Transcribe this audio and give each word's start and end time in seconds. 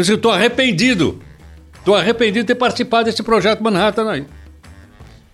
Estou 0.00 0.30
arrependido. 0.30 1.20
Estou 1.78 1.94
arrependido 1.94 2.40
de 2.40 2.46
ter 2.48 2.54
participado 2.54 3.04
desse 3.04 3.22
projeto 3.22 3.62
Manhattan 3.62 4.10
aí. 4.10 4.26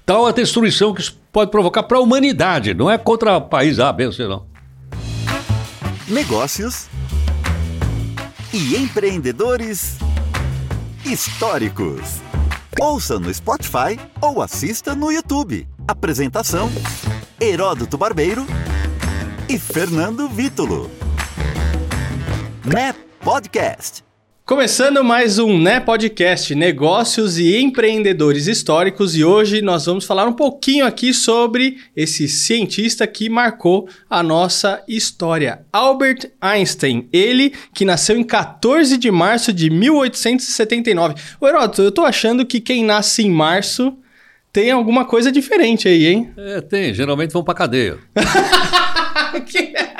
Tal 0.06 0.26
a 0.26 0.32
destruição 0.32 0.94
que 0.94 1.00
isso 1.00 1.18
pode 1.32 1.50
provocar 1.50 1.82
para 1.82 1.98
a 1.98 2.00
humanidade, 2.00 2.74
não 2.74 2.90
é 2.90 2.96
contra 2.96 3.36
o 3.36 3.40
país 3.40 3.80
A, 3.80 3.92
B, 3.92 4.12
C, 4.12 4.28
não. 4.28 4.46
Negócios 6.06 6.86
e 8.52 8.76
empreendedores 8.76 9.98
históricos. 11.04 12.20
Ouça 12.78 13.18
no 13.18 13.32
Spotify 13.32 13.98
ou 14.20 14.42
assista 14.42 14.94
no 14.94 15.10
YouTube. 15.10 15.66
Apresentação: 15.88 16.70
Heródoto 17.40 17.96
Barbeiro 17.96 18.46
e 19.48 19.58
Fernando 19.58 20.28
Vítulo. 20.28 20.90
Né 22.64 22.94
Podcast. 23.24 24.04
Começando 24.46 25.02
mais 25.02 25.38
um 25.38 25.58
Né 25.58 25.80
Podcast, 25.80 26.54
negócios 26.54 27.38
e 27.38 27.56
empreendedores 27.56 28.46
históricos, 28.46 29.16
e 29.16 29.24
hoje 29.24 29.62
nós 29.62 29.86
vamos 29.86 30.04
falar 30.04 30.26
um 30.26 30.34
pouquinho 30.34 30.84
aqui 30.84 31.14
sobre 31.14 31.78
esse 31.96 32.28
cientista 32.28 33.06
que 33.06 33.30
marcou 33.30 33.88
a 34.08 34.22
nossa 34.22 34.82
história, 34.86 35.64
Albert 35.72 36.30
Einstein. 36.38 37.08
Ele 37.10 37.54
que 37.74 37.86
nasceu 37.86 38.18
em 38.18 38.22
14 38.22 38.98
de 38.98 39.10
março 39.10 39.50
de 39.50 39.70
1879. 39.70 41.14
Ô 41.40 41.48
Heródoto, 41.48 41.80
eu 41.80 41.90
tô 41.90 42.04
achando 42.04 42.44
que 42.44 42.60
quem 42.60 42.84
nasce 42.84 43.22
em 43.22 43.30
março 43.30 43.96
tem 44.52 44.70
alguma 44.70 45.06
coisa 45.06 45.32
diferente 45.32 45.88
aí, 45.88 46.06
hein? 46.06 46.30
É, 46.36 46.60
tem. 46.60 46.92
Geralmente 46.92 47.32
vão 47.32 47.42
pra 47.42 47.54
cadeia. 47.54 47.98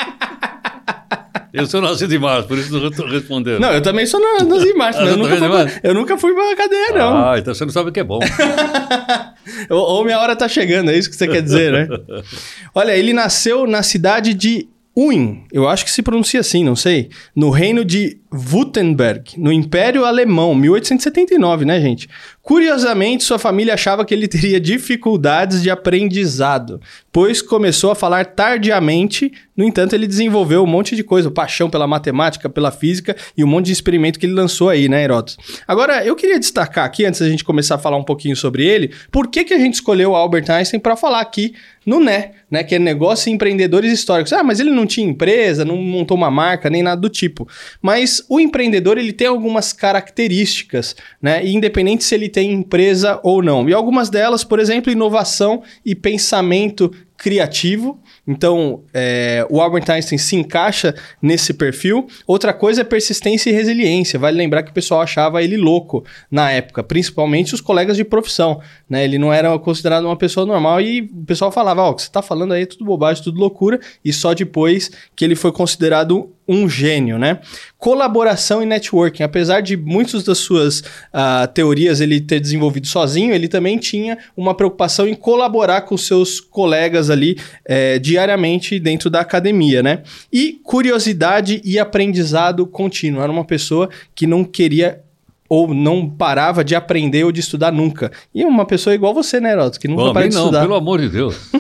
Eu 1.55 1.67
sou 1.67 1.81
nascido 1.81 2.13
em 2.13 2.19
março, 2.19 2.49
por 2.49 2.59
isso 2.59 2.77
não 2.77 2.89
estou 2.89 3.07
respondendo. 3.07 3.61
Não, 3.61 3.73
eu 3.73 3.81
também 3.81 4.05
sou 4.07 4.21
nascido 4.21 4.67
em 4.67 4.75
março, 4.77 5.01
mas 5.01 5.11
eu 5.11 5.17
nunca, 5.17 5.37
fui 5.37 5.49
pra, 5.49 5.81
eu 5.85 5.95
nunca 5.95 6.19
fui 6.19 6.35
pra 6.35 6.57
cadeia, 6.57 6.93
não. 6.93 7.29
Ah, 7.29 7.39
então 7.39 7.55
você 7.55 7.65
não 7.65 7.73
sabe 7.73 7.91
o 7.91 7.93
que 7.93 8.01
é 8.01 8.05
bom. 8.05 8.19
ou, 9.71 9.79
ou 9.79 10.05
minha 10.05 10.19
hora 10.19 10.35
tá 10.35 10.49
chegando, 10.49 10.91
é 10.91 10.99
isso 10.99 11.09
que 11.09 11.15
você 11.15 11.29
quer 11.29 11.41
dizer, 11.41 11.73
né? 11.73 11.89
Olha, 12.75 12.97
ele 12.97 13.13
nasceu 13.13 13.69
na 13.69 13.85
cidade 13.85 14.35
de 14.35 14.69
Uin, 14.97 15.45
eu 15.53 15.69
acho 15.69 15.85
que 15.85 15.91
se 15.91 16.03
pronuncia 16.03 16.41
assim, 16.41 16.65
não 16.65 16.77
sei, 16.77 17.09
no 17.35 17.51
reino 17.51 17.85
de 17.85 18.19
Württemberg, 18.35 19.39
no 19.39 19.53
Império 19.53 20.05
Alemão, 20.05 20.55
1879, 20.57 21.65
né, 21.65 21.81
gente? 21.81 22.09
Curiosamente, 22.43 23.23
sua 23.23 23.39
família 23.39 23.75
achava 23.75 24.05
que 24.05 24.13
ele 24.13 24.27
teria 24.27 24.61
dificuldades 24.61 25.63
de 25.63 25.71
aprendizado, 25.71 26.81
pois 27.13 27.41
começou 27.41 27.93
a 27.93 27.95
falar 27.95 28.27
tardiamente. 28.27 29.33
No 29.57 29.65
entanto, 29.65 29.95
ele 29.95 30.07
desenvolveu 30.07 30.65
um 30.65 30.67
monte 30.67 30.97
de 30.97 31.05
coisa, 31.05 31.31
paixão 31.31 31.71
pela 31.71 31.87
matemática, 31.87 32.51
pela 32.51 32.73
física 32.73 33.17
e 33.37 33.45
um 33.45 33.47
monte 33.47 33.67
de 33.67 33.73
experimento 33.73 34.19
que 34.19 34.27
ele 34.27 34.35
lançou 34.35 34.69
aí, 34.69 34.89
né, 34.89 35.05
Heroto? 35.05 35.37
Agora, 35.67 36.05
eu 36.05 36.17
queria 36.17 36.39
destacar 36.39 36.85
aqui, 36.85 37.07
antes 37.07 37.21
da 37.21 37.29
gente 37.29 37.45
começar 37.45 37.77
a 37.77 37.79
falar 37.79 37.97
um 37.97 38.05
pouquinho 38.05 38.35
sobre 38.35 38.67
ele, 38.67 38.91
por 39.13 39.29
que, 39.29 39.45
que 39.45 39.55
a 39.55 39.59
gente 39.59 39.75
escolheu 39.75 40.15
Albert 40.15 40.51
Einstein 40.51 40.81
para 40.81 40.97
falar 40.97 41.21
aqui 41.21 41.55
no 41.87 42.01
NE, 42.01 42.31
né, 42.51 42.65
que 42.65 42.75
é 42.75 42.79
Negócio 42.79 43.29
e 43.29 43.33
Empreendedores 43.33 43.93
Históricos. 43.93 44.33
Ah, 44.33 44.43
mas 44.43 44.61
ele 44.61 44.71
não 44.71 44.87
tinha 44.87 45.07
empresa, 45.07 45.65
não 45.65 45.77
montou 45.77 46.17
uma 46.17 46.31
marca, 46.31 46.71
nem 46.71 46.83
nada 46.83 47.01
do 47.01 47.09
tipo. 47.09 47.47
Mas 47.83 48.24
o 48.29 48.41
empreendedor, 48.41 48.99
ele 48.99 49.13
tem 49.13 49.27
algumas 49.27 49.73
características, 49.73 50.97
né, 51.21 51.47
independente 51.47 52.05
se 52.05 52.15
ele 52.15 52.29
tem 52.29 52.53
empresa 52.53 53.21
ou 53.23 53.43
não. 53.43 53.69
E 53.69 53.73
algumas 53.73 54.11
delas, 54.11 54.45
por 54.45 54.59
exemplo, 54.59 54.93
inovação 54.93 55.63
e 55.85 55.95
pensamento 55.95 56.91
criativo. 57.25 57.99
Então, 58.29 58.83
é, 58.93 59.47
o 59.49 59.59
Albert 59.59 59.91
Einstein 59.91 60.19
se 60.19 60.37
encaixa 60.37 60.95
nesse 61.23 61.55
perfil. 61.55 62.07
Outra 62.27 62.53
coisa 62.53 62.83
é 62.83 62.85
persistência 62.85 63.49
e 63.49 63.53
resiliência. 63.55 64.19
Vale 64.19 64.37
lembrar 64.37 64.63
que 64.63 64.71
o 64.71 64.75
pessoal 64.75 65.01
achava 65.01 65.43
ele 65.43 65.57
louco 65.57 66.05
na 66.31 66.51
época, 66.51 66.83
principalmente 66.83 67.55
os 67.55 67.63
colegas 67.63 67.97
de 67.97 68.05
profissão. 68.05 68.61
Né? 68.91 69.05
Ele 69.05 69.17
não 69.17 69.33
era 69.33 69.59
considerado 69.59 70.05
uma 70.05 70.19
pessoa 70.19 70.45
normal 70.45 70.83
e 70.83 71.01
o 71.01 71.25
pessoal 71.25 71.51
falava: 71.51 71.81
Ó, 71.81 71.89
oh, 71.89 71.91
o 71.93 71.95
que 71.95 72.03
você 72.03 72.09
está 72.09 72.21
falando 72.21 72.53
aí 72.53 72.65
é 72.65 72.67
tudo 72.67 72.85
bobagem, 72.85 73.25
tudo 73.25 73.41
loucura. 73.41 73.81
E 74.05 74.13
só 74.13 74.35
depois 74.35 74.91
que 75.17 75.25
ele 75.25 75.35
foi 75.35 75.51
considerado 75.51 76.31
um 76.47 76.69
gênio, 76.69 77.19
né? 77.19 77.41
Colaboração 77.79 78.63
e 78.63 78.67
networking. 78.67 79.23
Apesar 79.23 79.61
de 79.61 79.77
muitas 79.77 80.23
das 80.23 80.39
suas 80.39 80.81
uh, 80.81 81.49
teorias 81.53 82.01
ele 82.01 82.21
ter 82.21 82.39
desenvolvido 82.39 82.87
sozinho, 82.87 83.35
ele 83.35 83.49
também 83.49 83.79
tinha 83.79 84.19
uma 84.37 84.55
preocupação 84.55 85.09
em 85.09 85.15
colaborar 85.15 85.83
com 85.83 85.97
seus 85.97 86.41
colegas 86.41 87.09
ali 87.15 87.39
é, 87.65 87.99
diariamente 87.99 88.79
dentro 88.79 89.09
da 89.09 89.21
academia, 89.21 89.83
né? 89.83 90.03
E 90.33 90.61
curiosidade 90.63 91.61
e 91.65 91.79
aprendizado 91.79 92.67
contínuo. 92.67 93.23
Era 93.23 93.33
uma 93.33 93.45
pessoa 93.45 93.89
que 94.15 94.27
não 94.27 94.45
queria 94.45 95.01
ou 95.49 95.73
não 95.75 96.09
parava 96.09 96.65
de 96.65 96.75
aprender 96.75 97.25
ou 97.25 97.33
de 97.33 97.41
estudar 97.41 97.73
nunca. 97.73 98.11
E 98.35 98.45
uma 98.45 98.67
pessoa 98.67 98.95
igual 98.95 99.15
você, 99.15 99.41
né, 99.41 99.53
Heroto? 99.53 99.79
Que 99.79 99.89
nunca 99.89 100.05
Bom, 100.05 100.13
para 100.13 100.29
de 100.29 100.35
não, 100.35 100.43
estudar. 100.43 100.63
Pelo 100.63 100.75
amor 100.75 101.01
de 101.01 101.09
Deus. 101.09 101.51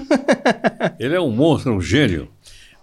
ele 0.98 1.14
é 1.14 1.20
um 1.20 1.31
monstro, 1.31 1.72
um 1.72 1.81
gênio. 1.81 2.28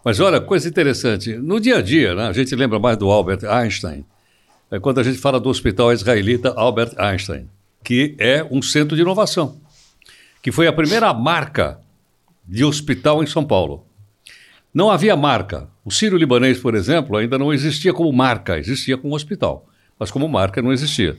Mas 0.03 0.19
olha, 0.19 0.39
coisa 0.39 0.67
interessante. 0.67 1.35
No 1.35 1.59
dia 1.59 1.77
a 1.77 1.81
dia, 1.81 2.15
né, 2.15 2.27
a 2.27 2.33
gente 2.33 2.55
lembra 2.55 2.79
mais 2.79 2.97
do 2.97 3.09
Albert 3.09 3.45
Einstein, 3.45 4.05
é 4.71 4.79
quando 4.79 4.99
a 4.99 5.03
gente 5.03 5.17
fala 5.17 5.39
do 5.39 5.49
Hospital 5.49 5.91
Israelita 5.91 6.53
Albert 6.55 6.93
Einstein, 6.97 7.47
que 7.83 8.15
é 8.17 8.45
um 8.49 8.61
centro 8.61 8.95
de 8.95 9.01
inovação, 9.01 9.57
que 10.41 10.51
foi 10.51 10.65
a 10.65 10.73
primeira 10.73 11.13
marca 11.13 11.79
de 12.47 12.63
hospital 12.63 13.23
em 13.23 13.27
São 13.27 13.45
Paulo. 13.45 13.85
Não 14.73 14.89
havia 14.89 15.15
marca. 15.15 15.67
O 15.83 15.91
Sírio-Libanês, 15.91 16.59
por 16.59 16.75
exemplo, 16.75 17.17
ainda 17.17 17.37
não 17.37 17.53
existia 17.53 17.93
como 17.93 18.11
marca, 18.11 18.57
existia 18.57 18.97
como 18.97 19.15
hospital, 19.15 19.67
mas 19.99 20.09
como 20.09 20.27
marca 20.27 20.61
não 20.61 20.71
existia. 20.71 21.17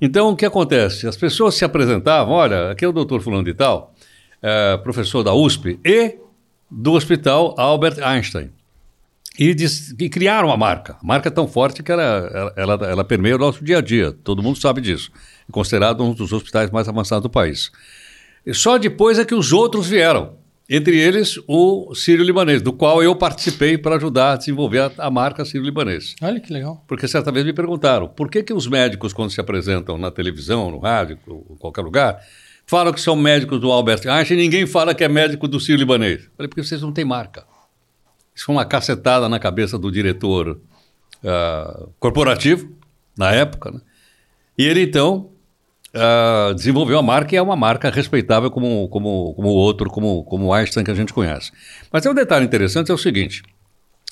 Então, 0.00 0.30
o 0.30 0.36
que 0.36 0.44
acontece? 0.44 1.06
As 1.06 1.16
pessoas 1.16 1.54
se 1.54 1.64
apresentavam, 1.64 2.34
olha, 2.34 2.72
aqui 2.72 2.84
é 2.84 2.88
o 2.88 2.92
doutor 2.92 3.20
fulano 3.20 3.44
de 3.44 3.54
tal, 3.54 3.94
é, 4.42 4.76
professor 4.78 5.22
da 5.22 5.32
USP, 5.32 5.78
e 5.84 6.16
do 6.68 6.92
Hospital 6.94 7.54
Albert 7.56 8.02
Einstein. 8.02 8.50
E, 9.38 9.54
diz, 9.54 9.94
e, 9.98 10.08
criaram 10.08 10.50
a 10.50 10.56
marca. 10.56 10.96
A 11.00 11.06
marca 11.06 11.28
é 11.28 11.30
tão 11.30 11.46
forte 11.46 11.82
que 11.82 11.90
ela, 11.90 12.02
ela, 12.02 12.52
ela, 12.56 12.74
ela 12.90 13.04
permeia 13.04 13.36
o 13.36 13.38
nosso 13.38 13.64
dia 13.64 13.78
a 13.78 13.80
dia. 13.80 14.12
Todo 14.12 14.42
mundo 14.42 14.58
sabe 14.58 14.80
disso. 14.80 15.10
É 15.48 15.52
considerado 15.52 16.02
um 16.02 16.12
dos 16.12 16.32
hospitais 16.32 16.70
mais 16.70 16.88
avançados 16.88 17.22
do 17.22 17.30
país. 17.30 17.70
E 18.44 18.52
só 18.52 18.76
depois 18.76 19.18
é 19.18 19.24
que 19.24 19.34
os 19.34 19.52
outros 19.52 19.88
vieram. 19.88 20.41
Entre 20.74 20.98
eles, 20.98 21.38
o 21.46 21.94
Sírio-Libanês, 21.94 22.62
do 22.62 22.72
qual 22.72 23.02
eu 23.02 23.14
participei 23.14 23.76
para 23.76 23.96
ajudar 23.96 24.32
a 24.32 24.36
desenvolver 24.36 24.78
a, 24.78 24.90
a 25.06 25.10
marca 25.10 25.44
Sírio-Libanês. 25.44 26.14
Olha 26.22 26.40
que 26.40 26.50
legal. 26.50 26.82
Porque 26.88 27.06
certa 27.06 27.30
vez 27.30 27.44
me 27.44 27.52
perguntaram 27.52 28.08
por 28.08 28.30
que, 28.30 28.42
que 28.42 28.54
os 28.54 28.66
médicos, 28.66 29.12
quando 29.12 29.30
se 29.30 29.38
apresentam 29.38 29.98
na 29.98 30.10
televisão, 30.10 30.70
no 30.70 30.78
rádio, 30.78 31.18
em 31.50 31.56
qualquer 31.56 31.82
lugar, 31.82 32.18
falam 32.64 32.90
que 32.90 33.02
são 33.02 33.14
médicos 33.14 33.60
do 33.60 33.70
Albert 33.70 34.08
Einstein 34.08 34.38
e 34.38 34.42
ninguém 34.44 34.66
fala 34.66 34.94
que 34.94 35.04
é 35.04 35.08
médico 35.08 35.46
do 35.46 35.60
Sírio 35.60 35.78
Libanês. 35.78 36.30
Falei, 36.34 36.48
porque 36.48 36.64
vocês 36.64 36.80
não 36.80 36.90
têm 36.90 37.04
marca. 37.04 37.44
Isso 38.34 38.46
foi 38.46 38.54
uma 38.54 38.64
cacetada 38.64 39.28
na 39.28 39.38
cabeça 39.38 39.78
do 39.78 39.92
diretor 39.92 40.58
uh, 41.22 41.92
corporativo, 42.00 42.74
na 43.14 43.30
época. 43.30 43.72
Né? 43.72 43.80
E 44.56 44.64
ele, 44.64 44.80
então, 44.84 45.31
uh, 45.94 46.54
desenvolveu 46.54 46.98
a 46.98 47.02
marca 47.02 47.34
e 47.34 47.38
é 47.38 47.42
uma 47.42 47.56
marca 47.56 47.90
respeitável 47.90 48.50
como, 48.50 48.88
como, 48.88 49.34
como 49.34 49.48
o 49.48 49.52
outro, 49.52 49.90
como, 49.90 50.24
como 50.24 50.46
o 50.46 50.52
Einstein 50.54 50.84
que 50.84 50.90
a 50.90 50.94
gente 50.94 51.12
conhece. 51.12 51.52
Mas 51.92 52.02
tem 52.02 52.10
um 52.10 52.14
detalhe 52.14 52.44
interessante, 52.44 52.90
é 52.90 52.94
o 52.94 52.98
seguinte. 52.98 53.42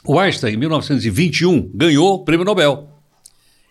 O 0.05 0.19
Einstein, 0.19 0.55
em 0.55 0.57
1921, 0.57 1.71
ganhou 1.75 2.15
o 2.15 2.25
prêmio 2.25 2.45
Nobel. 2.45 2.89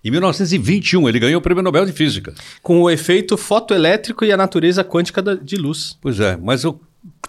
Em 0.03 0.12
1921, 0.12 1.09
ele 1.09 1.20
ganhou 1.20 1.40
o 1.40 1.42
Prêmio 1.42 1.62
Nobel 1.62 1.86
de 1.86 1.92
Física. 1.92 2.34
Com 2.64 2.81
o 2.81 2.90
efeito 2.90 3.36
fotoelétrico 3.36 4.24
e 4.24 4.31
a 4.31 4.38
natureza 4.38 4.81
quântica 4.81 5.22
de 5.22 5.58
luz. 5.58 5.97
Pois 6.02 6.22
é, 6.22 6.38
mas 6.38 6.64
eu, 6.64 6.80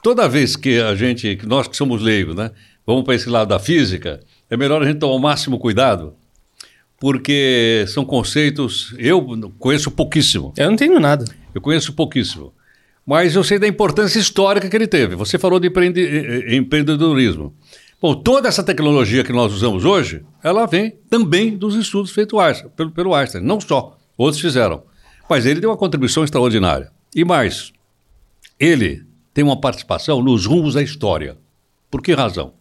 toda 0.00 0.28
vez 0.28 0.54
que 0.54 0.80
a 0.80 0.94
gente, 0.94 1.36
nós 1.46 1.66
que 1.66 1.76
somos 1.76 2.00
leigos, 2.00 2.36
né, 2.36 2.52
vamos 2.86 3.02
para 3.02 3.16
esse 3.16 3.28
lado 3.28 3.48
da 3.48 3.58
física, 3.58 4.20
é 4.48 4.56
melhor 4.56 4.82
a 4.82 4.86
gente 4.86 5.00
tomar 5.00 5.14
o 5.14 5.18
máximo 5.18 5.58
cuidado, 5.58 6.14
porque 7.00 7.86
são 7.88 8.04
conceitos. 8.04 8.94
Eu 8.98 9.26
conheço 9.58 9.90
pouquíssimo. 9.90 10.52
Eu 10.56 10.68
não 10.68 10.76
tenho 10.76 11.00
nada. 11.00 11.24
Eu 11.54 11.60
conheço 11.60 11.94
pouquíssimo. 11.94 12.52
Mas 13.06 13.34
eu 13.34 13.42
sei 13.42 13.58
da 13.58 13.66
importância 13.66 14.18
histórica 14.18 14.68
que 14.68 14.76
ele 14.76 14.86
teve. 14.86 15.16
Você 15.16 15.38
falou 15.38 15.58
de 15.58 15.68
empreendedorismo. 16.54 17.54
Bom, 18.00 18.14
toda 18.14 18.48
essa 18.48 18.62
tecnologia 18.62 19.24
que 19.24 19.32
nós 19.32 19.52
usamos 19.52 19.84
hoje, 19.84 20.22
ela 20.44 20.66
vem 20.66 20.94
também 21.08 21.56
dos 21.56 21.74
estudos 21.74 22.12
feitos 22.12 22.38
pelo, 22.76 22.90
pelo 22.90 23.14
Einstein. 23.14 23.42
Não 23.42 23.58
só, 23.60 23.96
outros 24.16 24.40
fizeram. 24.40 24.82
Mas 25.28 25.46
ele 25.46 25.60
deu 25.60 25.70
uma 25.70 25.76
contribuição 25.76 26.22
extraordinária. 26.22 26.92
E 27.14 27.24
mais, 27.24 27.72
ele 28.58 29.02
tem 29.32 29.42
uma 29.42 29.58
participação 29.58 30.22
nos 30.22 30.44
rumos 30.44 30.74
da 30.74 30.82
história. 30.82 31.38
Por 31.90 32.02
que 32.02 32.12
razão? 32.12 32.52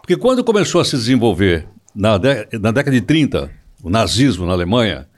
Porque 0.00 0.16
quando 0.16 0.42
começou 0.42 0.80
a 0.80 0.84
se 0.84 0.96
desenvolver, 0.96 1.66
na, 1.94 2.18
na 2.60 2.70
década 2.70 2.90
de 2.90 3.00
30, 3.00 3.50
o 3.82 3.90
nazismo 3.90 4.46
na 4.46 4.52
Alemanha, 4.52 5.08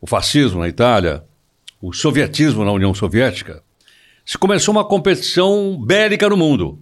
o 0.00 0.06
fascismo 0.06 0.60
na 0.60 0.68
Itália, 0.68 1.24
o 1.80 1.92
sovietismo 1.92 2.64
na 2.64 2.72
União 2.72 2.92
Soviética, 2.94 3.62
se 4.24 4.36
começou 4.38 4.72
uma 4.72 4.84
competição 4.84 5.80
bélica 5.82 6.28
no 6.28 6.36
mundo. 6.36 6.78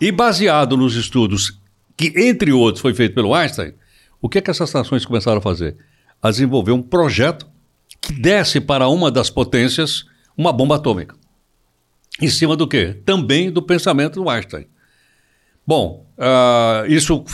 E 0.00 0.10
baseado 0.10 0.76
nos 0.76 0.96
estudos 0.96 1.60
que, 1.96 2.12
entre 2.16 2.52
outros, 2.52 2.82
foi 2.82 2.94
feito 2.94 3.14
pelo 3.14 3.34
Einstein, 3.34 3.74
o 4.20 4.28
que, 4.28 4.38
é 4.38 4.40
que 4.40 4.50
essas 4.50 4.72
nações 4.72 5.04
começaram 5.04 5.38
a 5.38 5.42
fazer? 5.42 5.76
a 6.22 6.30
desenvolver 6.30 6.70
um 6.70 6.80
projeto 6.80 7.46
que 8.00 8.12
desse 8.12 8.60
para 8.60 8.88
uma 8.88 9.10
das 9.10 9.28
potências 9.28 10.04
uma 10.36 10.52
bomba 10.52 10.76
atômica. 10.76 11.16
Em 12.20 12.28
cima 12.28 12.56
do 12.56 12.68
quê? 12.68 13.02
Também 13.04 13.50
do 13.50 13.60
pensamento 13.60 14.22
do 14.22 14.30
Einstein. 14.30 14.66
Bom, 15.66 16.06
uh, 16.18 16.86
isso 16.86 17.24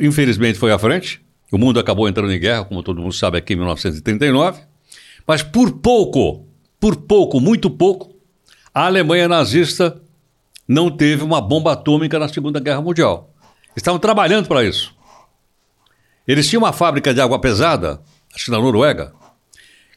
infelizmente 0.00 0.58
foi 0.58 0.72
à 0.72 0.78
frente. 0.78 1.22
O 1.50 1.58
mundo 1.58 1.80
acabou 1.80 2.08
entrando 2.08 2.32
em 2.32 2.38
guerra, 2.38 2.64
como 2.64 2.82
todo 2.82 3.00
mundo 3.00 3.12
sabe, 3.12 3.38
aqui 3.38 3.54
em 3.54 3.56
1939. 3.56 4.60
Mas 5.26 5.42
por 5.42 5.72
pouco, 5.72 6.46
por 6.78 6.96
pouco, 6.96 7.40
muito 7.40 7.70
pouco, 7.70 8.14
a 8.72 8.86
Alemanha 8.86 9.28
nazista 9.28 10.00
não 10.66 10.90
teve 10.90 11.24
uma 11.24 11.40
bomba 11.40 11.72
atômica 11.72 12.18
na 12.18 12.28
Segunda 12.28 12.60
Guerra 12.60 12.80
Mundial. 12.80 13.34
Estavam 13.74 13.98
trabalhando 13.98 14.46
para 14.46 14.64
isso. 14.64 14.94
Eles 16.26 16.48
tinham 16.48 16.62
uma 16.62 16.72
fábrica 16.72 17.12
de 17.12 17.20
água 17.20 17.40
pesada, 17.40 18.00
acho 18.32 18.44
que 18.44 18.50
na 18.50 18.58
Noruega, 18.58 19.12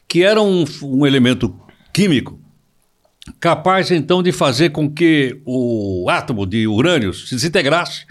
que 0.08 0.24
era 0.24 0.42
um, 0.42 0.64
um 0.82 1.06
elemento 1.06 1.54
químico 1.92 2.40
capaz 3.40 3.90
então 3.90 4.22
de 4.22 4.32
fazer 4.32 4.70
com 4.70 4.90
que 4.90 5.40
o 5.44 6.06
átomo 6.08 6.46
de 6.46 6.66
urânio 6.66 7.12
se 7.12 7.34
desintegrasse 7.34 8.06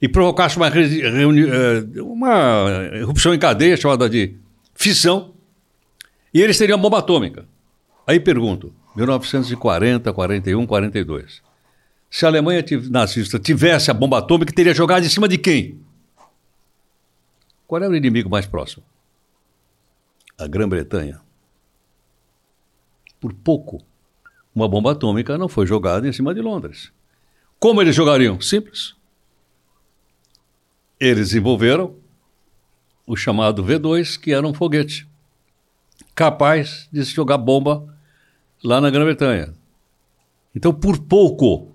e 0.00 0.08
provocasse 0.08 0.56
uma, 0.56 0.68
eh, 0.68 2.02
uma 2.02 2.68
erupção 2.92 3.32
em 3.34 3.38
cadeia 3.38 3.76
chamada 3.76 4.08
de 4.10 4.36
fissão, 4.74 5.34
e 6.32 6.42
eles 6.42 6.58
teriam 6.58 6.78
bomba 6.78 6.98
atômica. 6.98 7.46
Aí 8.06 8.20
pergunto, 8.20 8.74
1940, 8.94 10.12
41, 10.12 10.66
42. 10.66 11.42
Se 12.10 12.24
a 12.24 12.28
Alemanha 12.28 12.62
nazista 12.90 13.38
tivesse 13.38 13.90
a 13.90 13.94
bomba 13.94 14.18
atômica, 14.18 14.52
teria 14.52 14.74
jogado 14.74 15.04
em 15.04 15.08
cima 15.08 15.26
de 15.26 15.38
quem? 15.38 15.80
Qual 17.66 17.82
é 17.82 17.88
o 17.88 17.94
inimigo 17.94 18.30
mais 18.30 18.46
próximo? 18.46 18.84
A 20.38 20.46
Grã-Bretanha. 20.46 21.20
Por 23.18 23.32
pouco 23.32 23.82
uma 24.56 24.66
bomba 24.66 24.92
atômica 24.92 25.36
não 25.36 25.50
foi 25.50 25.66
jogada 25.66 26.08
em 26.08 26.12
cima 26.12 26.34
de 26.34 26.40
Londres. 26.40 26.90
Como 27.60 27.82
eles 27.82 27.94
jogariam? 27.94 28.40
Simples. 28.40 28.96
Eles 30.98 31.28
desenvolveram 31.28 31.94
o 33.06 33.14
chamado 33.14 33.62
V2, 33.62 34.18
que 34.18 34.32
era 34.32 34.46
um 34.46 34.54
foguete 34.54 35.06
capaz 36.14 36.88
de 36.90 37.04
se 37.04 37.12
jogar 37.12 37.36
bomba 37.36 37.86
lá 38.64 38.80
na 38.80 38.88
Grã-Bretanha. 38.88 39.52
Então, 40.54 40.72
por 40.72 40.98
pouco, 41.00 41.70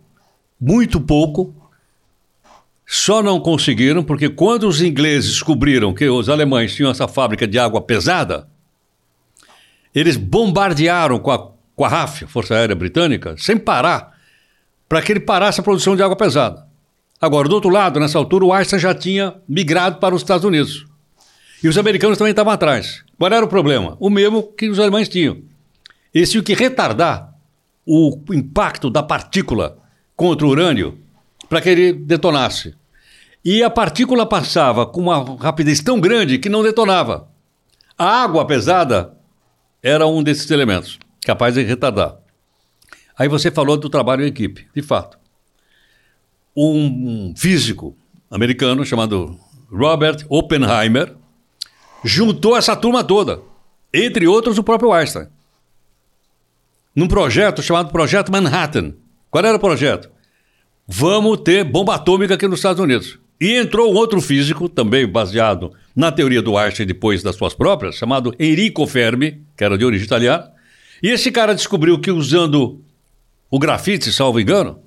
muito 0.59 0.99
pouco, 0.99 1.53
só 2.83 3.21
não 3.21 3.39
conseguiram 3.39 4.03
porque 4.03 4.27
quando 4.27 4.67
os 4.67 4.81
ingleses 4.81 5.29
descobriram 5.29 5.93
que 5.93 6.09
os 6.09 6.29
alemães 6.29 6.73
tinham 6.73 6.89
essa 6.89 7.07
fábrica 7.07 7.47
de 7.47 7.59
água 7.59 7.79
pesada, 7.79 8.49
eles 9.93 10.17
bombardearam 10.17 11.19
com 11.19 11.29
a 11.29 11.50
com 11.81 11.85
a 11.85 11.87
RAF, 11.87 12.27
Força 12.27 12.53
Aérea 12.53 12.75
Britânica, 12.75 13.33
sem 13.39 13.57
parar, 13.57 14.15
para 14.87 15.01
que 15.01 15.11
ele 15.11 15.19
parasse 15.19 15.59
a 15.59 15.63
produção 15.63 15.95
de 15.95 16.03
água 16.03 16.15
pesada. 16.15 16.63
Agora, 17.19 17.49
do 17.49 17.55
outro 17.55 17.71
lado, 17.71 17.99
nessa 17.99 18.19
altura, 18.19 18.45
o 18.45 18.53
Einstein 18.53 18.79
já 18.79 18.93
tinha 18.93 19.33
migrado 19.49 19.97
para 19.97 20.13
os 20.13 20.21
Estados 20.21 20.45
Unidos. 20.45 20.85
E 21.63 21.67
os 21.67 21.79
americanos 21.79 22.19
também 22.19 22.29
estavam 22.29 22.53
atrás. 22.53 23.03
Qual 23.17 23.33
era 23.33 23.43
o 23.43 23.47
problema? 23.47 23.97
O 23.99 24.11
mesmo 24.11 24.43
que 24.43 24.69
os 24.69 24.77
alemães 24.77 25.09
tinham. 25.09 25.41
Eles 26.13 26.29
tinham 26.29 26.43
que 26.43 26.53
retardar 26.53 27.33
o 27.83 28.15
impacto 28.31 28.87
da 28.87 29.01
partícula 29.01 29.79
contra 30.15 30.45
o 30.45 30.49
urânio 30.51 30.99
para 31.49 31.61
que 31.61 31.69
ele 31.69 31.93
detonasse. 31.93 32.75
E 33.43 33.63
a 33.63 33.71
partícula 33.71 34.27
passava 34.27 34.85
com 34.85 35.01
uma 35.01 35.35
rapidez 35.39 35.81
tão 35.81 35.99
grande 35.99 36.37
que 36.37 36.47
não 36.47 36.61
detonava. 36.61 37.27
A 37.97 38.21
água 38.21 38.45
pesada 38.45 39.17
era 39.81 40.05
um 40.05 40.21
desses 40.21 40.51
elementos 40.51 40.99
capaz 41.25 41.55
de 41.55 41.63
retardar. 41.63 42.17
Aí 43.17 43.27
você 43.27 43.51
falou 43.51 43.77
do 43.77 43.89
trabalho 43.89 44.23
em 44.23 44.27
equipe, 44.27 44.67
de 44.73 44.81
fato. 44.81 45.17
Um 46.55 47.33
físico 47.37 47.95
americano 48.29 48.85
chamado 48.85 49.39
Robert 49.71 50.25
Oppenheimer 50.27 51.15
juntou 52.03 52.57
essa 52.57 52.75
turma 52.75 53.03
toda, 53.03 53.41
entre 53.93 54.27
outros 54.27 54.57
o 54.57 54.63
próprio 54.63 54.91
Einstein, 54.91 55.27
num 56.95 57.07
projeto 57.07 57.61
chamado 57.61 57.91
Projeto 57.91 58.31
Manhattan. 58.31 58.93
Qual 59.29 59.45
era 59.45 59.55
o 59.55 59.59
projeto? 59.59 60.09
Vamos 60.87 61.39
ter 61.41 61.63
bomba 61.63 61.95
atômica 61.95 62.33
aqui 62.33 62.47
nos 62.47 62.59
Estados 62.59 62.81
Unidos. 62.81 63.17
E 63.39 63.55
entrou 63.55 63.91
um 63.91 63.95
outro 63.95 64.21
físico, 64.21 64.67
também 64.67 65.07
baseado 65.07 65.73
na 65.95 66.11
teoria 66.11 66.41
do 66.41 66.57
Einstein 66.57 66.85
depois 66.85 67.23
das 67.23 67.35
suas 67.35 67.53
próprias, 67.53 67.95
chamado 67.95 68.35
Enrico 68.37 68.85
Fermi, 68.85 69.41
que 69.55 69.63
era 69.63 69.77
de 69.77 69.85
origem 69.85 70.05
italiana, 70.05 70.51
e 71.01 71.09
esse 71.09 71.31
cara 71.31 71.55
descobriu 71.55 71.99
que 71.99 72.11
usando 72.11 72.81
o 73.49 73.59
grafite, 73.59 74.11
salvo 74.11 74.39
engano, 74.39 74.79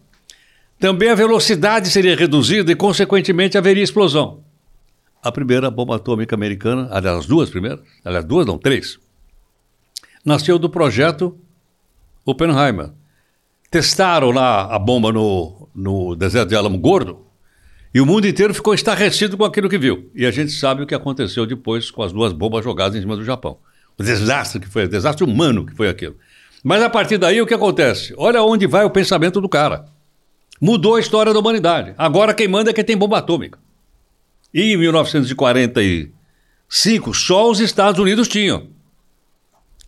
também 0.78 1.10
a 1.10 1.14
velocidade 1.14 1.90
seria 1.90 2.16
reduzida 2.16 2.70
e, 2.70 2.76
consequentemente, 2.76 3.56
haveria 3.58 3.82
explosão. 3.82 4.42
A 5.22 5.32
primeira 5.32 5.70
bomba 5.70 5.96
atômica 5.96 6.34
americana, 6.34 6.88
aliás, 6.90 7.18
as 7.20 7.26
duas 7.26 7.50
primeiras, 7.50 7.80
aliás, 8.04 8.24
duas 8.24 8.46
não, 8.46 8.58
três, 8.58 8.98
nasceu 10.24 10.58
do 10.58 10.68
projeto 10.68 11.38
Oppenheimer. 12.24 12.90
Testaram 13.70 14.30
lá 14.30 14.74
a 14.74 14.78
bomba 14.78 15.12
no, 15.12 15.68
no 15.74 16.14
deserto 16.14 16.50
de 16.50 16.56
Alamo 16.56 16.78
Gordo 16.78 17.24
e 17.92 18.00
o 18.00 18.06
mundo 18.06 18.26
inteiro 18.26 18.54
ficou 18.54 18.74
estarrecido 18.74 19.36
com 19.36 19.44
aquilo 19.44 19.68
que 19.68 19.78
viu. 19.78 20.10
E 20.14 20.26
a 20.26 20.30
gente 20.30 20.52
sabe 20.52 20.82
o 20.82 20.86
que 20.86 20.94
aconteceu 20.94 21.46
depois 21.46 21.90
com 21.90 22.02
as 22.02 22.12
duas 22.12 22.32
bombas 22.32 22.64
jogadas 22.64 22.96
em 22.96 23.00
cima 23.00 23.16
do 23.16 23.24
Japão. 23.24 23.58
Desastre 23.98 24.60
que 24.60 24.68
foi, 24.68 24.86
desastre 24.88 25.24
humano 25.24 25.64
que 25.64 25.74
foi 25.74 25.88
aquilo. 25.88 26.16
Mas 26.62 26.82
a 26.82 26.90
partir 26.90 27.16
daí 27.18 27.40
o 27.40 27.46
que 27.46 27.54
acontece? 27.54 28.12
Olha 28.16 28.42
onde 28.42 28.66
vai 28.66 28.84
o 28.84 28.90
pensamento 28.90 29.40
do 29.40 29.48
cara. 29.48 29.86
Mudou 30.60 30.96
a 30.96 31.00
história 31.00 31.32
da 31.32 31.38
humanidade. 31.38 31.94
Agora 31.96 32.34
quem 32.34 32.48
manda 32.48 32.70
é 32.70 32.72
quem 32.72 32.84
tem 32.84 32.96
bomba 32.96 33.18
atômica. 33.18 33.58
E 34.52 34.72
em 34.72 34.76
1945 34.76 37.14
só 37.14 37.48
os 37.50 37.60
Estados 37.60 38.00
Unidos 38.00 38.26
tinham. 38.28 38.68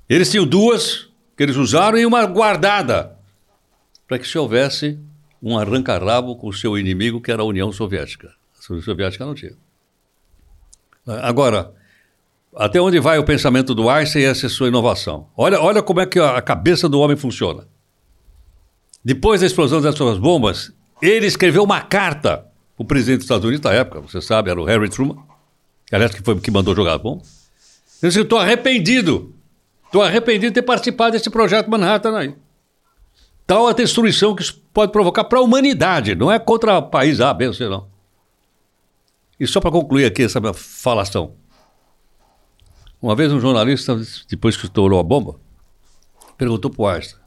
Eles 0.08 0.30
tinham 0.30 0.46
duas 0.46 1.08
que 1.36 1.42
eles 1.42 1.56
usaram 1.56 1.98
e 1.98 2.06
uma 2.06 2.24
guardada 2.26 3.16
para 4.06 4.18
que 4.18 4.26
se 4.26 4.38
houvesse 4.38 4.98
um 5.42 5.58
arranca-rabo 5.58 6.36
com 6.36 6.48
o 6.48 6.52
seu 6.52 6.78
inimigo 6.78 7.20
que 7.20 7.30
era 7.30 7.42
a 7.42 7.44
União 7.44 7.70
Soviética. 7.72 8.28
A 8.28 8.72
União 8.72 8.84
Soviética 8.84 9.24
não 9.24 9.34
tinha. 9.34 9.52
Agora, 11.06 11.72
até 12.56 12.80
onde 12.80 12.98
vai 12.98 13.18
o 13.18 13.24
pensamento 13.24 13.74
do 13.74 13.88
Einstein 13.88 14.22
e 14.22 14.24
essa 14.24 14.48
sua 14.48 14.68
inovação? 14.68 15.28
Olha, 15.36 15.60
olha 15.60 15.82
como 15.82 16.00
é 16.00 16.06
que 16.06 16.18
a 16.18 16.40
cabeça 16.40 16.88
do 16.88 16.98
homem 16.98 17.16
funciona. 17.16 17.68
Depois 19.04 19.40
da 19.40 19.46
explosão 19.46 19.80
dessas 19.80 20.18
bombas, 20.18 20.72
ele 21.00 21.26
escreveu 21.26 21.62
uma 21.62 21.80
carta 21.80 22.46
o 22.78 22.84
presidente 22.84 23.18
dos 23.18 23.24
Estados 23.24 23.44
Unidos 23.44 23.62
da 23.62 23.72
época, 23.72 24.00
você 24.00 24.20
sabe, 24.20 24.50
era 24.50 24.60
o 24.60 24.64
Harry 24.64 24.88
Truman, 24.88 25.16
aliás, 25.90 26.14
que 26.14 26.22
foi 26.22 26.38
que 26.38 26.50
mandou 26.50 26.74
jogar 26.74 26.94
a 26.94 26.98
bomba. 26.98 27.22
Ele 28.02 28.10
disse: 28.10 28.20
Estou 28.20 28.38
arrependido, 28.38 29.34
estou 29.86 30.02
arrependido 30.02 30.48
de 30.48 30.54
ter 30.54 30.62
participado 30.62 31.12
desse 31.12 31.30
projeto 31.30 31.70
Manhattan 31.70 32.16
aí. 32.16 32.34
Tal 33.46 33.66
a 33.68 33.72
destruição 33.72 34.34
que 34.34 34.42
isso 34.42 34.60
pode 34.74 34.92
provocar 34.92 35.24
para 35.24 35.38
a 35.38 35.42
humanidade, 35.42 36.14
não 36.14 36.30
é 36.30 36.38
contra 36.38 36.78
o 36.78 36.82
país 36.82 37.20
A, 37.20 37.32
B 37.32 37.46
ou 37.46 37.54
C, 37.54 37.68
não. 37.68 37.86
E 39.38 39.46
só 39.46 39.60
para 39.60 39.70
concluir 39.70 40.04
aqui 40.04 40.22
essa 40.22 40.40
falação. 40.52 41.34
Uma 43.06 43.14
vez 43.14 43.32
um 43.32 43.38
jornalista, 43.38 43.96
depois 44.28 44.56
que 44.56 44.64
estourou 44.64 44.98
a 44.98 45.02
bomba, 45.04 45.38
perguntou 46.36 46.68
para 46.68 46.82
o 46.82 46.88
Einstein: 46.88 47.20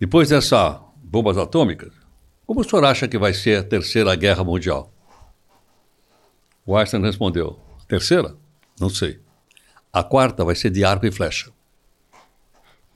depois 0.00 0.30
dessas 0.30 0.80
bombas 0.96 1.38
atômicas, 1.38 1.92
como 2.44 2.62
o 2.62 2.64
senhor 2.64 2.84
acha 2.84 3.06
que 3.06 3.16
vai 3.16 3.32
ser 3.32 3.60
a 3.60 3.62
terceira 3.62 4.16
guerra 4.16 4.42
mundial? 4.42 4.92
O 6.66 6.76
Einstein 6.76 7.00
respondeu: 7.02 7.56
terceira? 7.86 8.34
Não 8.80 8.90
sei. 8.90 9.20
A 9.92 10.02
quarta 10.02 10.44
vai 10.44 10.56
ser 10.56 10.70
de 10.70 10.84
arco 10.84 11.06
e 11.06 11.12
flecha. 11.12 11.52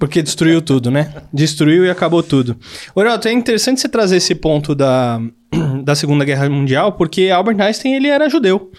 Porque 0.01 0.21
destruiu 0.21 0.61
tudo, 0.61 0.91
né? 0.91 1.15
Destruiu 1.33 1.85
e 1.85 1.91
acabou 1.91 2.25
tudo. 2.25 2.59
Oralto, 2.93 3.29
é 3.29 3.33
interessante 3.33 3.81
você 3.81 3.89
trazer 3.89 4.17
esse 4.17 4.35
ponto 4.35 4.75
da, 4.75 5.21
da 5.85 5.95
Segunda 5.95 6.25
Guerra 6.25 6.51
Mundial, 6.51 6.95
porque 6.95 7.31
Albert 7.31 7.61
Einstein 7.61 7.95
ele 7.95 8.09
era 8.09 8.29
judeu. 8.29 8.73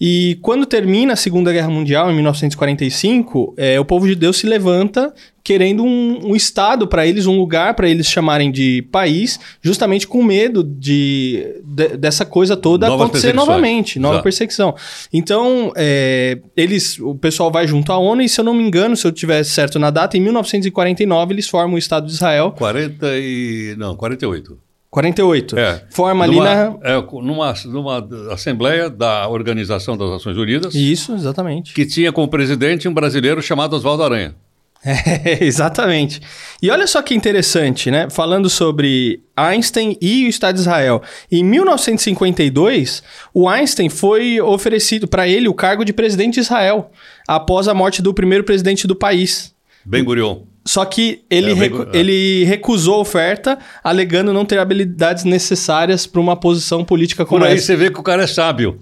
E 0.00 0.38
quando 0.42 0.66
termina 0.66 1.14
a 1.14 1.16
Segunda 1.16 1.52
Guerra 1.52 1.70
Mundial, 1.70 2.10
em 2.10 2.14
1945, 2.14 3.54
é, 3.56 3.80
o 3.80 3.84
povo 3.84 4.06
de 4.06 4.14
Deus 4.14 4.36
se 4.36 4.46
levanta 4.46 5.12
querendo 5.42 5.84
um, 5.84 6.30
um 6.30 6.36
Estado 6.36 6.86
para 6.86 7.06
eles, 7.06 7.24
um 7.24 7.38
lugar 7.38 7.74
para 7.74 7.88
eles 7.88 8.06
chamarem 8.06 8.50
de 8.50 8.82
país, 8.90 9.38
justamente 9.62 10.06
com 10.06 10.22
medo 10.22 10.62
de, 10.62 11.62
de 11.64 11.96
dessa 11.96 12.26
coisa 12.26 12.56
toda 12.56 12.88
Novas 12.88 13.06
acontecer 13.06 13.32
novamente, 13.32 13.98
nova 13.98 14.16
Exato. 14.16 14.24
perseguição. 14.24 14.74
Então, 15.12 15.72
é, 15.76 16.38
eles, 16.56 16.98
o 16.98 17.14
pessoal 17.14 17.50
vai 17.50 17.66
junto 17.66 17.92
à 17.92 17.96
ONU 17.96 18.22
e, 18.22 18.28
se 18.28 18.40
eu 18.40 18.44
não 18.44 18.52
me 18.52 18.64
engano, 18.64 18.96
se 18.96 19.06
eu 19.06 19.12
tiver 19.12 19.44
certo 19.44 19.78
na 19.78 19.88
data, 19.90 20.16
em 20.16 20.20
1949 20.20 21.32
eles 21.32 21.48
formam 21.48 21.76
o 21.76 21.78
Estado 21.78 22.06
de 22.06 22.12
Israel. 22.12 22.52
40 22.58 23.06
e... 23.14 23.76
não, 23.78 23.96
48. 23.96 24.65
48. 24.90 25.58
É. 25.58 25.84
Forma 25.90 26.24
ali 26.24 26.36
numa, 26.36 26.54
na. 26.54 26.78
é, 26.82 27.02
numa, 27.22 27.54
numa 27.66 28.08
Assembleia 28.32 28.88
da 28.88 29.28
Organização 29.28 29.96
das 29.96 30.10
Nações 30.10 30.36
Unidas, 30.36 30.74
Isso, 30.74 31.14
exatamente. 31.14 31.74
que 31.74 31.84
tinha 31.84 32.12
como 32.12 32.28
presidente 32.28 32.88
um 32.88 32.94
brasileiro 32.94 33.42
chamado 33.42 33.74
Oswaldo 33.74 34.02
Aranha. 34.02 34.34
É, 34.86 35.42
exatamente. 35.44 36.20
E 36.62 36.70
olha 36.70 36.86
só 36.86 37.02
que 37.02 37.14
interessante, 37.14 37.90
né? 37.90 38.08
Falando 38.08 38.48
sobre 38.48 39.20
Einstein 39.36 39.96
e 40.00 40.26
o 40.26 40.28
Estado 40.28 40.54
de 40.54 40.60
Israel. 40.60 41.02
Em 41.30 41.42
1952, 41.42 43.02
o 43.34 43.48
Einstein 43.48 43.88
foi 43.88 44.40
oferecido 44.40 45.08
para 45.08 45.26
ele 45.26 45.48
o 45.48 45.54
cargo 45.54 45.84
de 45.84 45.92
presidente 45.92 46.34
de 46.34 46.40
Israel, 46.40 46.90
após 47.26 47.66
a 47.66 47.74
morte 47.74 48.00
do 48.00 48.14
primeiro 48.14 48.44
presidente 48.44 48.86
do 48.86 48.94
país. 48.94 49.52
Ben 49.84 50.04
Gurion. 50.04 50.42
Só 50.66 50.84
que 50.84 51.22
ele, 51.30 51.52
É, 51.52 51.54
recu- 51.54 51.88
é. 51.92 51.96
ele 51.96 52.44
recusou 52.44 52.96
a 52.96 52.98
oferta, 52.98 53.56
alegando 53.84 54.32
não 54.32 54.44
ter 54.44 54.58
habilidades 54.58 55.22
necessárias 55.24 56.06
para 56.06 56.20
uma 56.20 56.34
posição 56.36 56.84
política 56.84 57.24
Por 57.24 57.30
como 57.30 57.44
aí 57.44 57.54
essa. 57.54 57.66
você 57.66 57.76
vê 57.76 57.90
que 57.90 58.00
o 58.00 58.02
cara 58.02 58.24
é 58.24 58.26
sábio. 58.26 58.80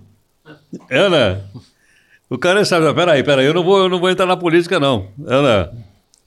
Né? 0.90 1.40
O 2.30 2.38
cara 2.38 2.60
é 2.60 2.64
sábio. 2.64 2.92
Peraí, 2.94 3.22
peraí, 3.22 3.46
eu 3.46 3.54
não 3.54 3.62
vou, 3.62 3.78
eu 3.82 3.88
não 3.88 4.00
vou 4.00 4.10
entrar 4.10 4.26
na 4.26 4.36
política, 4.36 4.80
não. 4.80 5.08
Né? 5.18 5.68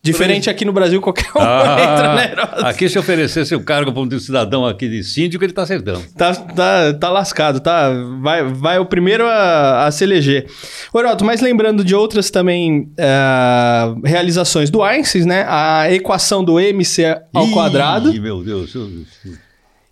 Diferente 0.01 0.49
aqui 0.49 0.63
no 0.63 0.71
Brasil, 0.71 1.01
qualquer 1.01 1.25
um 1.35 1.41
Ah, 1.41 1.75
entra, 1.81 2.15
né, 2.15 2.31
Heródoto? 2.31 2.65
aqui 2.65 2.87
se 2.87 2.97
oferecesse 2.97 3.53
o 3.55 3.61
cargo 3.63 3.91
para 3.91 4.01
um 4.01 4.19
cidadão 4.19 4.65
aqui 4.65 4.87
de 4.87 5.03
síndico, 5.03 5.43
ele 5.43 5.51
tá 5.51 5.63
acertando. 5.63 6.01
Tá, 6.15 6.33
tá, 6.33 6.93
tá 6.93 7.09
lascado, 7.09 7.59
tá? 7.59 7.89
Vai, 8.21 8.43
vai 8.43 8.79
o 8.79 8.85
primeiro 8.85 9.25
a, 9.25 9.85
a 9.85 9.91
se 9.91 10.03
eleger. 10.05 10.45
Ô, 10.93 10.99
Heroto, 10.99 11.25
mas 11.25 11.41
lembrando 11.41 11.83
de 11.83 11.93
outras 11.93 12.29
também 12.29 12.89
ah, 12.97 13.95
realizações 14.05 14.69
do 14.69 14.81
Einstein, 14.81 15.23
né? 15.25 15.45
A 15.49 15.91
equação 15.91 16.43
do 16.43 16.57
MC 16.59 17.03
ao 17.33 17.47
Ih, 17.47 17.51
quadrado 17.51 18.13
meu 18.21 18.41
Deus. 18.43 18.73
eu- 18.75 18.89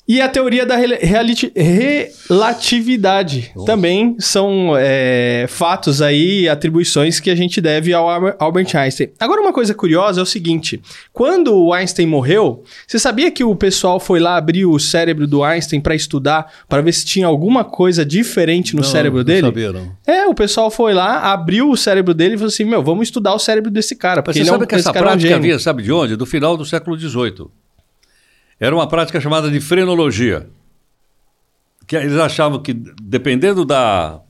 e 0.08 0.22
a 0.22 0.30
teoria 0.30 0.66
da 0.66 0.76
relatividade. 0.76 3.52
Também 3.66 4.16
são 4.20 4.74
é, 4.78 5.46
fatos 5.50 6.02
aí, 6.02 6.48
atribuições 6.48 7.20
que 7.20 7.30
a 7.30 7.36
gente 7.36 7.60
deve 7.60 7.94
ao 7.94 8.08
Albert 8.40 8.76
Einstein. 8.76 9.10
Agora, 9.20 9.42
uma 9.42 9.52
coisa 9.52 9.74
curiosa 9.74 10.20
é 10.20 10.24
o 10.24 10.26
seguinte: 10.26 10.80
quando 11.12 11.56
o 11.56 11.74
Einstein 11.74 12.06
morreu, 12.06 12.64
você 12.86 13.00
sabia 13.00 13.32
que 13.32 13.44
o 13.44 13.56
pessoal 13.56 14.00
foi 14.00 14.20
lá 14.20 14.38
abrir 14.38 14.66
o 14.66 14.78
cérebro 14.78 15.26
do 15.26 15.44
Einstein 15.44 15.82
para 15.82 15.96
estudar, 15.96 16.52
para 16.70 16.82
ver 16.82 16.94
se 16.94 17.06
tinha 17.06 17.26
alguma 17.26 17.64
coisa 17.64 18.06
diferente 18.06 18.76
no 18.76 18.82
Não, 18.82 18.90
cérebro 18.90 19.20
não 19.20 19.26
dele? 19.26 19.48
sabia, 19.48 19.72
não. 19.72 19.92
É, 20.06 20.28
o 20.28 20.36
pessoal 20.36 20.70
foi 20.70 20.94
lá, 20.94 21.34
abriu 21.34 21.70
o 21.70 21.78
cérebro 21.78 22.14
dele 22.14 22.36
e 22.36 22.38
falou 22.38 22.50
assim: 22.50 22.64
Meu, 22.64 22.84
vamos 22.84 23.08
estudar 23.08 23.34
o 23.34 23.40
cérebro 23.40 23.72
desse 23.72 23.96
cara. 23.96 24.18
Mas 24.18 24.26
Porque 24.26 24.40
você 24.40 24.44
ele 24.44 24.50
é 24.50 24.52
um, 24.52 24.56
sabe 24.56 24.68
que 24.68 24.76
essa 24.76 24.90
é 24.90 24.92
um 24.92 24.94
prática 24.94 25.36
havia, 25.36 25.60
sabe 25.60 25.84
de 25.84 25.92
onde? 25.92 26.16
Do 26.16 26.26
final 26.26 26.56
do 26.56 26.66
século 26.66 26.98
XVIII. 26.98 27.48
Era 28.60 28.76
uma 28.76 28.88
prática 28.88 29.20
chamada 29.20 29.50
de 29.50 29.60
frenologia. 29.60 30.50
Que 31.88 31.96
eles 31.96 32.18
achavam 32.18 32.62
que, 32.62 32.74
dependendo 32.74 33.66
da 33.66 34.22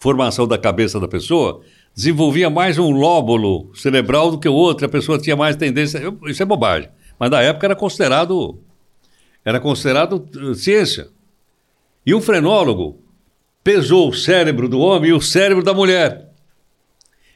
formação 0.00 0.48
da 0.48 0.58
cabeça 0.58 0.98
da 0.98 1.06
pessoa, 1.06 1.60
desenvolvia 1.94 2.50
mais 2.50 2.78
um 2.78 2.90
lóbulo 2.90 3.70
cerebral 3.74 4.30
do 4.30 4.38
que 4.38 4.48
o 4.48 4.54
outro, 4.54 4.86
a 4.86 4.88
pessoa 4.88 5.18
tinha 5.18 5.36
mais 5.36 5.56
tendência. 5.56 6.00
Isso 6.26 6.42
é 6.42 6.46
bobagem. 6.46 6.88
Mas 7.18 7.30
na 7.30 7.40
época 7.42 7.66
era 7.66 7.76
considerado. 7.76 8.58
Era 9.44 9.60
considerado 9.60 10.28
eh, 10.34 10.54
ciência. 10.54 11.08
E 12.04 12.14
um 12.14 12.20
frenólogo 12.20 12.98
pesou 13.62 14.08
o 14.08 14.14
cérebro 14.14 14.68
do 14.68 14.78
homem 14.78 15.10
e 15.10 15.12
o 15.12 15.20
cérebro 15.20 15.62
da 15.62 15.72
mulher. 15.72 16.30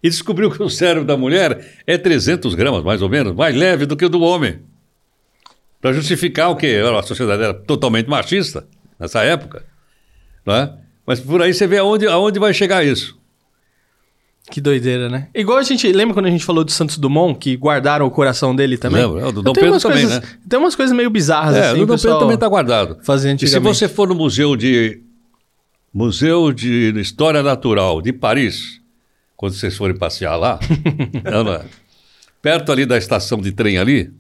E 0.02 0.08
descobriu 0.08 0.50
que 0.50 0.62
o 0.62 0.70
cérebro 0.70 1.04
da 1.04 1.16
mulher 1.16 1.82
é 1.86 1.98
300 1.98 2.54
gramas, 2.54 2.82
mais 2.82 3.02
ou 3.02 3.08
menos, 3.08 3.34
mais 3.34 3.54
leve 3.54 3.84
do 3.86 3.96
que 3.96 4.04
o 4.04 4.08
do 4.08 4.20
homem. 4.20 4.60
Para 5.80 5.92
justificar 5.92 6.50
o 6.50 6.56
quê? 6.56 6.80
A 6.98 7.02
sociedade 7.02 7.42
era 7.42 7.54
totalmente 7.54 8.08
machista 8.08 8.66
nessa 8.98 9.22
época. 9.22 9.64
Não 10.44 10.54
é? 10.54 10.74
Mas 11.06 11.20
por 11.20 11.40
aí 11.40 11.54
você 11.54 11.66
vê 11.66 11.78
aonde, 11.78 12.06
aonde 12.06 12.38
vai 12.38 12.52
chegar 12.52 12.84
isso. 12.84 13.16
Que 14.50 14.60
doideira, 14.60 15.08
né? 15.10 15.28
Igual 15.34 15.58
a 15.58 15.62
gente. 15.62 15.90
Lembra 15.92 16.14
quando 16.14 16.26
a 16.26 16.30
gente 16.30 16.44
falou 16.44 16.64
do 16.64 16.70
Santos 16.72 16.96
Dumont, 16.96 17.38
que 17.38 17.54
guardaram 17.56 18.06
o 18.06 18.10
coração 18.10 18.56
dele 18.56 18.78
também? 18.78 19.02
Lembra? 19.04 19.20
É, 19.20 19.26
o 19.26 19.32
do 19.32 19.42
Dom 19.42 19.52
Pedro 19.52 19.78
também, 19.78 20.04
coisas- 20.06 20.20
né? 20.22 20.28
Tem 20.48 20.58
umas 20.58 20.74
coisas 20.74 20.96
meio 20.96 21.10
bizarras 21.10 21.54
É, 21.54 21.70
assim. 21.70 21.82
o 21.82 21.86
Dom 21.86 21.96
Pedro 21.96 22.18
também 22.18 22.34
está 22.34 22.48
guardado. 22.48 22.98
Fazia 23.02 23.34
E 23.38 23.46
se 23.46 23.58
você 23.58 23.86
for 23.86 24.08
no 24.08 24.14
Museu 24.14 24.56
de 24.56 25.02
Museu 25.92 26.50
de 26.52 26.94
História 26.98 27.42
Natural 27.42 28.00
de 28.00 28.10
Paris, 28.12 28.80
quando 29.36 29.52
vocês 29.52 29.76
forem 29.76 29.96
passear 29.96 30.36
lá, 30.36 30.58
é? 30.64 31.64
perto 32.40 32.72
ali 32.72 32.86
da 32.86 32.96
estação 32.96 33.38
de 33.38 33.52
trem 33.52 33.76
ali, 33.76 34.10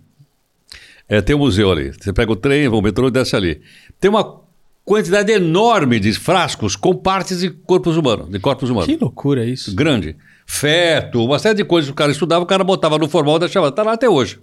é, 1.08 1.20
tem 1.22 1.34
um 1.34 1.38
museu 1.38 1.72
ali. 1.72 1.92
Você 1.92 2.12
pega 2.12 2.30
o 2.30 2.36
trem, 2.36 2.68
o 2.68 2.82
metrô 2.82 3.08
e 3.08 3.10
desce 3.10 3.34
ali. 3.34 3.60
Tem 3.98 4.10
uma 4.10 4.40
quantidade 4.84 5.32
enorme 5.32 5.98
de 5.98 6.12
frascos 6.12 6.76
com 6.76 6.94
partes 6.94 7.40
de 7.40 7.50
corpos 7.50 7.96
humanos, 7.96 8.28
de 8.30 8.38
corpos 8.38 8.68
humanos. 8.68 8.86
Que 8.86 8.96
loucura 8.96 9.44
isso. 9.44 9.74
Grande. 9.74 10.16
Feto, 10.46 11.24
uma 11.24 11.38
série 11.38 11.56
de 11.56 11.64
coisas 11.64 11.88
que 11.88 11.92
o 11.92 11.96
cara 11.96 12.10
estudava, 12.10 12.42
o 12.42 12.46
cara 12.46 12.64
botava 12.64 12.98
no 12.98 13.08
formal 13.08 13.36
e 13.36 13.40
deixava. 13.40 13.68
Está 13.68 13.82
lá 13.82 13.92
até 13.92 14.08
hoje. 14.08 14.38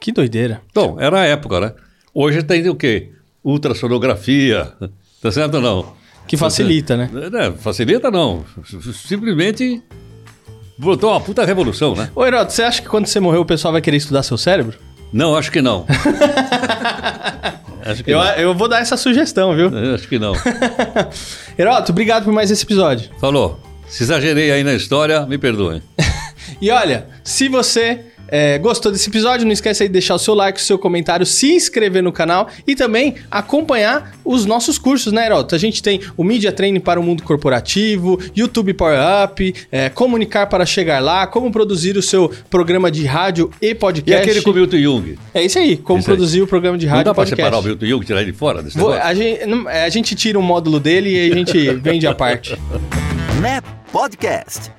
Que 0.00 0.12
doideira. 0.12 0.60
Então, 0.70 0.96
era 1.00 1.20
a 1.20 1.24
época, 1.24 1.60
né? 1.60 1.72
Hoje 2.12 2.42
tem 2.42 2.68
o 2.68 2.76
quê? 2.76 3.10
Ultrassonografia, 3.42 4.72
tá 5.20 5.32
certo 5.32 5.54
ou 5.54 5.60
não? 5.60 5.92
Que 6.26 6.36
facilita, 6.36 6.96
né? 6.96 7.10
É, 7.32 7.52
facilita 7.52 8.10
não. 8.10 8.44
Simplesmente 8.92 9.82
botou 10.78 11.10
uma 11.10 11.20
puta 11.20 11.44
revolução, 11.44 11.94
né? 11.94 12.10
Ô, 12.14 12.24
Heroto, 12.24 12.52
você 12.52 12.62
acha 12.62 12.80
que 12.80 12.88
quando 12.88 13.06
você 13.06 13.20
morrer 13.20 13.38
o 13.38 13.44
pessoal 13.44 13.72
vai 13.72 13.82
querer 13.82 13.96
estudar 13.96 14.22
seu 14.22 14.38
cérebro? 14.38 14.78
Não, 15.14 15.36
acho 15.36 15.52
que 15.52 15.62
não. 15.62 15.86
acho 17.86 18.02
que 18.02 18.10
Eu, 18.10 18.18
não. 18.18 18.24
eu 18.32 18.52
vou 18.52 18.66
dar 18.68 18.80
essa 18.80 18.96
sugestão, 18.96 19.54
viu? 19.54 19.70
Eu 19.70 19.94
Acho 19.94 20.08
que 20.08 20.18
não. 20.18 20.32
Heroto, 21.56 21.92
obrigado 21.92 22.24
por 22.24 22.32
mais 22.32 22.50
esse 22.50 22.64
episódio. 22.64 23.10
Falou. 23.20 23.60
Se 23.86 24.02
exagerei 24.02 24.50
aí 24.50 24.64
na 24.64 24.74
história, 24.74 25.24
me 25.24 25.38
perdoem. 25.38 25.80
E 26.60 26.70
olha, 26.70 27.06
se 27.24 27.48
você 27.48 28.06
é, 28.36 28.58
gostou 28.58 28.90
desse 28.90 29.08
episódio, 29.08 29.46
não 29.46 29.52
esquece 29.52 29.84
aí 29.84 29.88
de 29.88 29.92
deixar 29.92 30.16
o 30.16 30.18
seu 30.18 30.34
like, 30.34 30.58
o 30.58 30.62
seu 30.62 30.76
comentário, 30.78 31.24
se 31.24 31.52
inscrever 31.54 32.02
no 32.02 32.10
canal 32.10 32.48
e 32.66 32.74
também 32.74 33.14
acompanhar 33.30 34.12
os 34.24 34.44
nossos 34.44 34.76
cursos, 34.78 35.12
né, 35.12 35.26
Heroto? 35.26 35.54
A 35.54 35.58
gente 35.58 35.80
tem 35.82 36.00
o 36.16 36.24
Media 36.24 36.50
Training 36.50 36.80
para 36.80 36.98
o 36.98 37.02
mundo 37.02 37.22
corporativo, 37.22 38.18
YouTube 38.34 38.74
Power 38.74 38.98
Up, 39.24 39.54
é, 39.70 39.88
Comunicar 39.88 40.48
para 40.48 40.66
chegar 40.66 40.98
lá, 41.00 41.26
como 41.28 41.52
produzir 41.52 41.96
o 41.96 42.02
seu 42.02 42.30
programa 42.50 42.90
de 42.90 43.04
rádio 43.06 43.50
e 43.62 43.68
E 43.68 43.74
podcast. 43.74 44.22
aquele 44.28 44.42
com 44.42 44.50
o 44.50 44.54
Milton 44.54 44.78
Jung? 44.78 45.18
É 45.32 45.44
isso 45.44 45.58
aí, 45.58 45.76
como 45.76 46.00
Isso 46.00 46.10
aí. 46.10 46.16
produzir 46.16 46.42
o 46.42 46.46
programa 46.46 46.76
de 46.76 46.86
rádio 46.86 46.98
Não 46.98 47.04
dá 47.04 47.10
e 47.12 47.14
pra 47.14 47.22
podcast. 47.24 47.42
separar 47.42 47.58
o 47.60 47.62
Milton 47.62 47.86
Jung 47.86 48.02
e 48.02 48.06
tirar 48.06 48.22
ele 48.22 48.32
fora 48.32 48.62
desse 48.62 48.76
Vou- 48.76 48.92
a, 48.92 49.14
gente, 49.14 49.46
não- 49.46 49.70
é, 49.70 49.84
a 49.84 49.88
gente 49.88 50.14
tira 50.16 50.38
um 50.38 50.42
módulo 50.42 50.80
dele 50.80 51.10
e 51.10 51.30
a 51.30 51.34
gente 51.34 51.56
vende 51.78 52.06
a 52.06 52.14
parte. 52.14 52.58
NEP 53.40 53.64
Podcast. 53.92 54.72